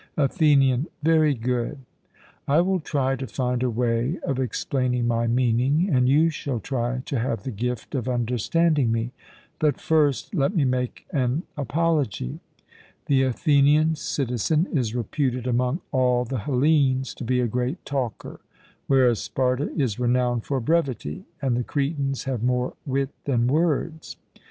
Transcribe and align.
ATHENIAN: 0.17 0.87
Very 1.03 1.35
good; 1.35 1.77
I 2.47 2.59
will 2.61 2.79
try 2.79 3.15
to 3.15 3.27
find 3.27 3.61
a 3.61 3.69
way 3.69 4.17
of 4.25 4.39
explaining 4.39 5.07
my 5.07 5.27
meaning, 5.27 5.91
and 5.93 6.09
you 6.09 6.31
shall 6.31 6.59
try 6.59 7.03
to 7.05 7.19
have 7.19 7.43
the 7.43 7.51
gift 7.51 7.93
of 7.93 8.09
understanding 8.09 8.91
me. 8.91 9.11
But 9.59 9.79
first 9.79 10.33
let 10.33 10.55
me 10.55 10.65
make 10.65 11.05
an 11.11 11.43
apology. 11.55 12.39
The 13.05 13.21
Athenian 13.21 13.93
citizen 13.93 14.65
is 14.73 14.95
reputed 14.95 15.45
among 15.45 15.81
all 15.91 16.25
the 16.25 16.39
Hellenes 16.39 17.13
to 17.13 17.23
be 17.23 17.39
a 17.39 17.45
great 17.45 17.85
talker, 17.85 18.39
whereas 18.87 19.19
Sparta 19.21 19.69
is 19.79 19.99
renowned 19.99 20.45
for 20.45 20.59
brevity, 20.59 21.25
and 21.43 21.55
the 21.55 21.63
Cretans 21.63 22.23
have 22.23 22.41
more 22.41 22.73
wit 22.87 23.09
than 23.25 23.45
words. 23.45 24.17